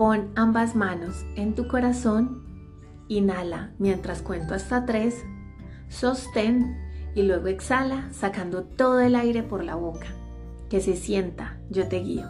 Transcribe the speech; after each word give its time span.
Pon 0.00 0.30
ambas 0.34 0.76
manos 0.76 1.26
en 1.36 1.54
tu 1.54 1.68
corazón, 1.68 2.42
inhala 3.08 3.74
mientras 3.78 4.22
cuento 4.22 4.54
hasta 4.54 4.86
tres, 4.86 5.26
sostén 5.90 6.78
y 7.14 7.24
luego 7.24 7.48
exhala 7.48 8.10
sacando 8.10 8.62
todo 8.64 9.00
el 9.00 9.14
aire 9.14 9.42
por 9.42 9.62
la 9.62 9.74
boca. 9.74 10.06
Que 10.70 10.80
se 10.80 10.96
sienta, 10.96 11.60
yo 11.68 11.86
te 11.88 11.98
guío. 12.00 12.24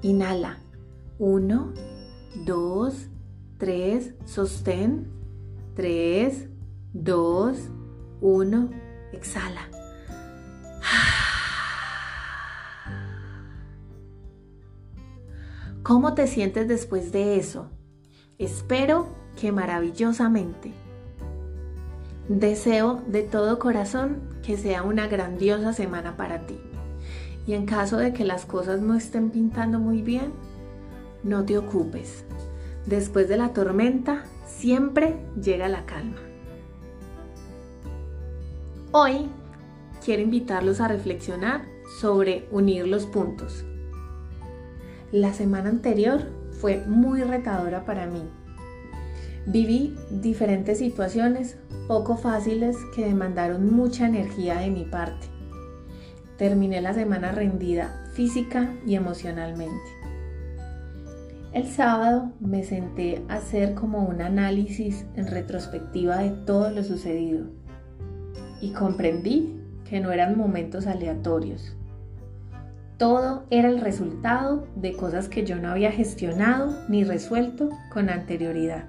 Inhala, 0.00 0.58
uno, 1.20 1.72
dos, 2.44 3.06
tres, 3.58 4.16
sostén, 4.24 5.06
tres, 5.76 6.48
dos, 6.92 7.68
uno, 8.20 8.70
exhala. 9.12 9.68
¿Cómo 15.82 16.14
te 16.14 16.28
sientes 16.28 16.68
después 16.68 17.10
de 17.10 17.36
eso? 17.36 17.68
Espero 18.38 19.08
que 19.40 19.50
maravillosamente. 19.50 20.72
Deseo 22.28 23.02
de 23.08 23.24
todo 23.24 23.58
corazón 23.58 24.20
que 24.44 24.56
sea 24.56 24.84
una 24.84 25.08
grandiosa 25.08 25.72
semana 25.72 26.16
para 26.16 26.46
ti. 26.46 26.60
Y 27.48 27.54
en 27.54 27.66
caso 27.66 27.96
de 27.96 28.12
que 28.12 28.24
las 28.24 28.44
cosas 28.44 28.80
no 28.80 28.94
estén 28.94 29.30
pintando 29.30 29.80
muy 29.80 30.02
bien, 30.02 30.32
no 31.24 31.44
te 31.44 31.58
ocupes. 31.58 32.24
Después 32.86 33.28
de 33.28 33.38
la 33.38 33.52
tormenta 33.52 34.22
siempre 34.46 35.16
llega 35.34 35.68
la 35.68 35.84
calma. 35.84 36.20
Hoy 38.92 39.28
quiero 40.04 40.22
invitarlos 40.22 40.80
a 40.80 40.86
reflexionar 40.86 41.64
sobre 42.00 42.46
unir 42.52 42.86
los 42.86 43.04
puntos. 43.06 43.64
La 45.12 45.34
semana 45.34 45.68
anterior 45.68 46.22
fue 46.52 46.86
muy 46.86 47.22
retadora 47.22 47.84
para 47.84 48.06
mí. 48.06 48.22
Viví 49.44 49.94
diferentes 50.10 50.78
situaciones 50.78 51.58
poco 51.86 52.16
fáciles 52.16 52.78
que 52.96 53.04
demandaron 53.04 53.74
mucha 53.74 54.06
energía 54.06 54.60
de 54.60 54.70
mi 54.70 54.84
parte. 54.84 55.26
Terminé 56.38 56.80
la 56.80 56.94
semana 56.94 57.30
rendida 57.30 58.10
física 58.14 58.72
y 58.86 58.94
emocionalmente. 58.94 59.84
El 61.52 61.66
sábado 61.66 62.32
me 62.40 62.64
senté 62.64 63.22
a 63.28 63.34
hacer 63.34 63.74
como 63.74 64.08
un 64.08 64.22
análisis 64.22 65.04
en 65.14 65.26
retrospectiva 65.26 66.22
de 66.22 66.30
todo 66.30 66.70
lo 66.70 66.82
sucedido 66.82 67.48
y 68.62 68.72
comprendí 68.72 69.60
que 69.84 70.00
no 70.00 70.10
eran 70.10 70.38
momentos 70.38 70.86
aleatorios 70.86 71.76
todo 73.02 73.42
era 73.50 73.68
el 73.68 73.80
resultado 73.80 74.64
de 74.76 74.92
cosas 74.92 75.28
que 75.28 75.44
yo 75.44 75.56
no 75.56 75.72
había 75.72 75.90
gestionado 75.90 76.72
ni 76.88 77.02
resuelto 77.02 77.68
con 77.92 78.08
anterioridad. 78.08 78.84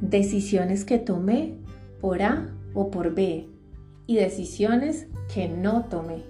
Decisiones 0.00 0.84
que 0.84 0.98
tomé 0.98 1.54
por 2.00 2.22
A 2.22 2.48
o 2.74 2.90
por 2.90 3.14
B 3.14 3.48
y 4.08 4.16
decisiones 4.16 5.06
que 5.32 5.48
no 5.48 5.84
tomé. 5.84 6.24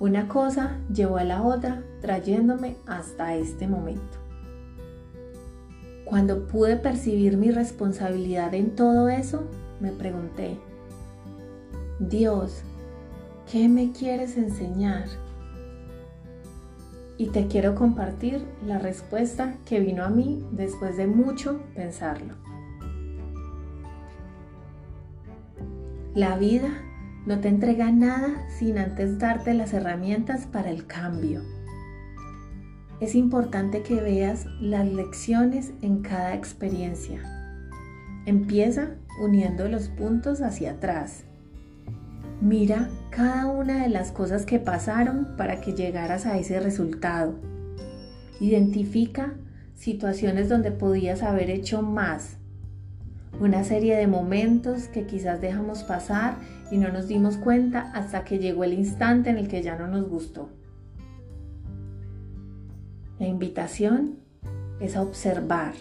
Una 0.00 0.26
cosa 0.26 0.76
llevó 0.92 1.18
a 1.18 1.24
la 1.24 1.44
otra 1.44 1.84
trayéndome 2.00 2.74
hasta 2.88 3.36
este 3.36 3.68
momento. 3.68 4.18
Cuando 6.04 6.48
pude 6.48 6.78
percibir 6.78 7.36
mi 7.36 7.52
responsabilidad 7.52 8.54
en 8.54 8.74
todo 8.74 9.08
eso, 9.08 9.44
me 9.78 9.92
pregunté, 9.92 10.58
Dios, 12.00 12.62
¿qué 13.48 13.68
me 13.68 13.92
quieres 13.92 14.36
enseñar? 14.36 15.04
Y 17.18 17.26
te 17.28 17.46
quiero 17.46 17.74
compartir 17.74 18.44
la 18.66 18.78
respuesta 18.78 19.54
que 19.64 19.80
vino 19.80 20.04
a 20.04 20.08
mí 20.08 20.44
después 20.52 20.96
de 20.96 21.06
mucho 21.06 21.60
pensarlo. 21.74 22.34
La 26.14 26.38
vida 26.38 26.68
no 27.26 27.40
te 27.40 27.48
entrega 27.48 27.90
nada 27.90 28.46
sin 28.48 28.78
antes 28.78 29.18
darte 29.18 29.52
las 29.52 29.74
herramientas 29.74 30.46
para 30.46 30.70
el 30.70 30.86
cambio. 30.86 31.42
Es 33.00 33.14
importante 33.14 33.82
que 33.82 34.00
veas 34.00 34.46
las 34.60 34.86
lecciones 34.86 35.72
en 35.82 36.00
cada 36.00 36.34
experiencia. 36.34 37.20
Empieza 38.24 38.94
uniendo 39.20 39.68
los 39.68 39.88
puntos 39.88 40.40
hacia 40.40 40.72
atrás 40.72 41.25
Mira 42.40 42.90
cada 43.08 43.46
una 43.46 43.82
de 43.82 43.88
las 43.88 44.12
cosas 44.12 44.44
que 44.44 44.58
pasaron 44.58 45.36
para 45.38 45.62
que 45.62 45.72
llegaras 45.72 46.26
a 46.26 46.38
ese 46.38 46.60
resultado. 46.60 47.34
Identifica 48.40 49.32
situaciones 49.74 50.50
donde 50.50 50.70
podías 50.70 51.22
haber 51.22 51.48
hecho 51.48 51.80
más. 51.80 52.36
Una 53.40 53.64
serie 53.64 53.96
de 53.96 54.06
momentos 54.06 54.88
que 54.88 55.06
quizás 55.06 55.40
dejamos 55.40 55.82
pasar 55.82 56.36
y 56.70 56.76
no 56.76 56.92
nos 56.92 57.08
dimos 57.08 57.38
cuenta 57.38 57.90
hasta 57.94 58.24
que 58.24 58.38
llegó 58.38 58.64
el 58.64 58.74
instante 58.74 59.30
en 59.30 59.38
el 59.38 59.48
que 59.48 59.62
ya 59.62 59.76
no 59.76 59.86
nos 59.88 60.06
gustó. 60.06 60.50
La 63.18 63.26
invitación 63.26 64.18
es 64.78 64.94
a 64.94 65.00
observar 65.00 65.72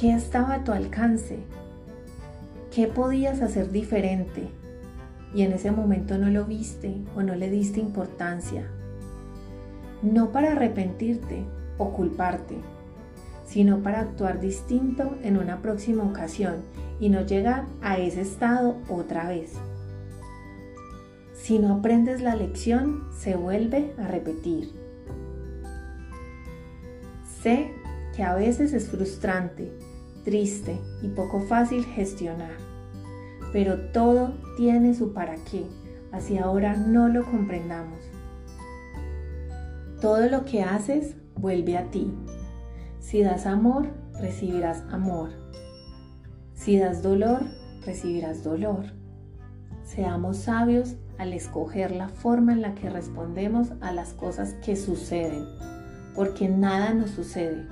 qué 0.00 0.12
estaba 0.12 0.54
a 0.54 0.64
tu 0.64 0.70
alcance, 0.70 1.40
qué 2.72 2.86
podías 2.86 3.42
hacer 3.42 3.72
diferente 3.72 4.48
y 5.34 5.42
en 5.42 5.52
ese 5.52 5.70
momento 5.70 6.18
no 6.18 6.30
lo 6.30 6.44
viste 6.44 6.94
o 7.14 7.22
no 7.22 7.34
le 7.34 7.50
diste 7.50 7.80
importancia. 7.80 8.68
No 10.02 10.30
para 10.30 10.52
arrepentirte 10.52 11.44
o 11.78 11.92
culparte, 11.92 12.56
sino 13.44 13.80
para 13.80 14.00
actuar 14.00 14.40
distinto 14.40 15.16
en 15.22 15.36
una 15.36 15.62
próxima 15.62 16.04
ocasión 16.04 16.56
y 17.00 17.08
no 17.08 17.22
llegar 17.22 17.64
a 17.82 17.98
ese 17.98 18.22
estado 18.22 18.76
otra 18.88 19.28
vez. 19.28 19.52
Si 21.34 21.58
no 21.58 21.74
aprendes 21.74 22.22
la 22.22 22.34
lección, 22.34 23.04
se 23.16 23.36
vuelve 23.36 23.94
a 23.98 24.08
repetir. 24.08 24.72
Sé 27.42 27.70
que 28.14 28.22
a 28.22 28.34
veces 28.34 28.72
es 28.72 28.88
frustrante, 28.88 29.70
triste 30.24 30.80
y 31.02 31.08
poco 31.08 31.40
fácil 31.40 31.84
gestionar 31.84 32.75
pero 33.52 33.78
todo 33.92 34.34
tiene 34.56 34.94
su 34.94 35.12
para 35.12 35.36
qué, 35.36 35.64
así 36.12 36.38
ahora 36.38 36.76
no 36.76 37.08
lo 37.08 37.24
comprendamos. 37.24 38.00
Todo 40.00 40.28
lo 40.28 40.44
que 40.44 40.62
haces 40.62 41.16
vuelve 41.36 41.76
a 41.76 41.90
ti. 41.90 42.12
Si 43.00 43.22
das 43.22 43.46
amor, 43.46 43.86
recibirás 44.20 44.82
amor. 44.90 45.30
Si 46.54 46.78
das 46.78 47.02
dolor, 47.02 47.42
recibirás 47.84 48.42
dolor. 48.42 48.84
Seamos 49.84 50.38
sabios 50.38 50.96
al 51.18 51.32
escoger 51.32 51.92
la 51.92 52.08
forma 52.08 52.52
en 52.52 52.62
la 52.62 52.74
que 52.74 52.90
respondemos 52.90 53.72
a 53.80 53.92
las 53.92 54.12
cosas 54.12 54.54
que 54.64 54.76
suceden, 54.76 55.46
porque 56.14 56.48
nada 56.48 56.92
nos 56.92 57.10
sucede, 57.10 57.66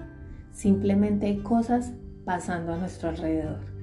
simplemente 0.53 1.27
hay 1.27 1.39
cosas 1.39 1.93
pasando 2.25 2.73
a 2.73 2.79
nuestro 2.79 3.11
alrededor. 3.11 3.74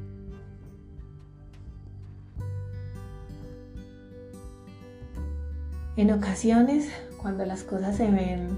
En 6.02 6.12
ocasiones, 6.12 6.90
cuando 7.22 7.46
las 7.46 7.62
cosas 7.62 7.96
se 7.96 8.10
ven 8.10 8.58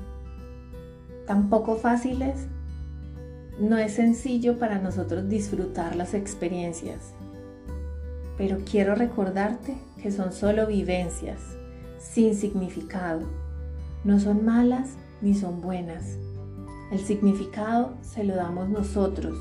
tan 1.27 1.49
poco 1.49 1.75
fáciles, 1.75 2.47
no 3.59 3.77
es 3.77 3.95
sencillo 3.95 4.57
para 4.57 4.79
nosotros 4.79 5.27
disfrutar 5.27 5.97
las 5.97 6.13
experiencias. 6.13 7.13
Pero 8.37 8.59
quiero 8.63 8.95
recordarte 8.95 9.75
que 10.01 10.09
son 10.09 10.31
solo 10.31 10.67
vivencias, 10.67 11.41
sin 11.99 12.33
significado. 12.33 13.27
No 14.05 14.21
son 14.21 14.45
malas 14.45 14.91
ni 15.19 15.33
son 15.33 15.59
buenas. 15.59 16.17
El 16.93 16.99
significado 16.99 17.95
se 18.03 18.23
lo 18.23 18.37
damos 18.37 18.69
nosotros. 18.69 19.37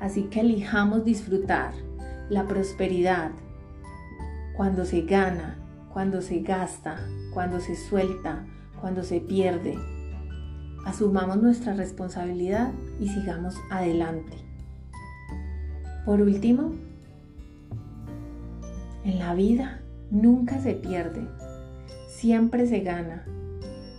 Así 0.00 0.24
que 0.24 0.40
elijamos 0.40 1.06
disfrutar 1.06 1.72
la 2.28 2.46
prosperidad 2.46 3.30
cuando 4.54 4.84
se 4.84 5.00
gana, 5.00 5.61
cuando 5.92 6.22
se 6.22 6.40
gasta, 6.40 6.96
cuando 7.32 7.60
se 7.60 7.76
suelta, 7.76 8.46
cuando 8.80 9.02
se 9.02 9.20
pierde. 9.20 9.78
asumamos 10.84 11.40
nuestra 11.40 11.74
responsabilidad 11.74 12.72
y 12.98 13.08
sigamos 13.08 13.54
adelante. 13.70 14.32
Por 16.04 16.20
último, 16.20 16.72
en 19.04 19.18
la 19.20 19.34
vida 19.34 19.80
nunca 20.10 20.58
se 20.58 20.74
pierde, 20.74 21.28
siempre 22.08 22.66
se 22.66 22.80
gana. 22.80 23.24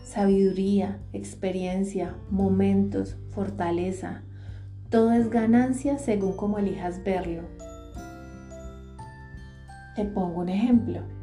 Sabiduría, 0.03 0.99
experiencia, 1.13 2.15
momentos, 2.29 3.17
fortaleza, 3.31 4.23
todo 4.89 5.11
es 5.11 5.29
ganancia 5.29 5.97
según 5.97 6.33
como 6.35 6.59
elijas 6.59 7.03
verlo. 7.03 7.43
Te 9.95 10.05
pongo 10.05 10.41
un 10.41 10.49
ejemplo. 10.49 11.22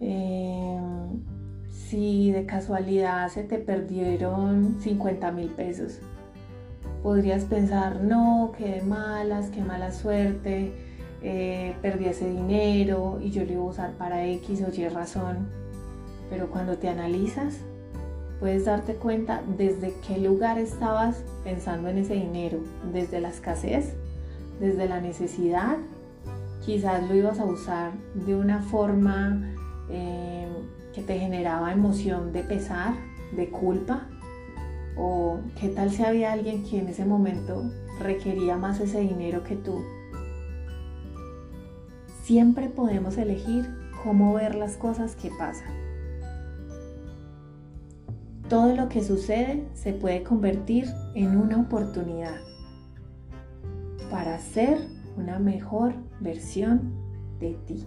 Em, 0.00 1.22
si 1.68 2.32
de 2.32 2.46
casualidad 2.46 3.28
se 3.28 3.44
te 3.44 3.58
perdieron 3.58 4.80
50 4.80 5.30
mil 5.32 5.48
pesos, 5.50 6.00
podrías 7.02 7.44
pensar, 7.44 8.00
no, 8.02 8.52
qué 8.56 8.82
malas, 8.82 9.50
qué 9.50 9.62
mala 9.62 9.92
suerte, 9.92 10.72
eh, 11.22 11.74
perdí 11.82 12.06
ese 12.06 12.30
dinero 12.30 13.18
y 13.22 13.30
yo 13.30 13.44
lo 13.44 13.52
iba 13.52 13.62
a 13.62 13.66
usar 13.66 13.92
para 13.92 14.26
X 14.26 14.62
o 14.62 14.74
Y 14.74 14.88
razón. 14.88 15.48
Pero 16.30 16.50
cuando 16.50 16.78
te 16.78 16.88
analizas, 16.88 17.58
puedes 18.38 18.64
darte 18.64 18.94
cuenta 18.94 19.42
desde 19.58 19.92
qué 20.06 20.18
lugar 20.18 20.58
estabas 20.58 21.22
pensando 21.44 21.88
en 21.88 21.98
ese 21.98 22.14
dinero, 22.14 22.60
desde 22.92 23.20
la 23.20 23.28
escasez, 23.28 23.94
desde 24.60 24.88
la 24.88 25.00
necesidad, 25.00 25.76
quizás 26.64 27.06
lo 27.08 27.14
ibas 27.14 27.38
a 27.38 27.44
usar 27.44 27.92
de 28.14 28.34
una 28.34 28.62
forma 28.62 29.42
eh, 29.90 30.48
que 30.92 31.02
te 31.02 31.18
generaba 31.18 31.72
emoción 31.72 32.32
de 32.32 32.42
pesar, 32.42 32.94
de 33.36 33.48
culpa, 33.50 34.08
o 34.96 35.38
qué 35.58 35.68
tal 35.68 35.90
si 35.90 36.04
había 36.04 36.32
alguien 36.32 36.64
que 36.64 36.78
en 36.78 36.88
ese 36.88 37.04
momento 37.04 37.62
requería 38.00 38.56
más 38.56 38.80
ese 38.80 39.00
dinero 39.00 39.44
que 39.44 39.56
tú. 39.56 39.82
Siempre 42.22 42.68
podemos 42.68 43.16
elegir 43.16 43.68
cómo 44.02 44.34
ver 44.34 44.54
las 44.54 44.76
cosas 44.76 45.16
que 45.16 45.30
pasan. 45.38 45.74
Todo 48.48 48.74
lo 48.74 48.88
que 48.88 49.02
sucede 49.02 49.64
se 49.74 49.92
puede 49.92 50.22
convertir 50.22 50.86
en 51.14 51.36
una 51.36 51.60
oportunidad 51.60 52.36
para 54.10 54.38
ser 54.38 54.78
una 55.16 55.38
mejor 55.38 55.94
versión 56.20 56.92
de 57.38 57.54
ti. 57.66 57.86